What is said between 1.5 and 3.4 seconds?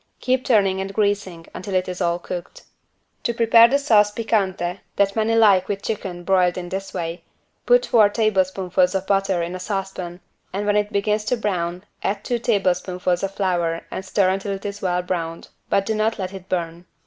until it is all cooked. To